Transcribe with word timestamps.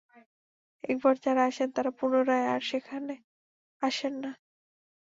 একবার 0.83 1.15
যারা 1.23 1.41
আসেন 1.45 1.69
তারা 1.75 1.91
পুনরায় 1.99 2.47
আর 2.53 2.61
সেখানে 2.71 3.15
আসেন 3.81 4.13
না। 4.23 4.31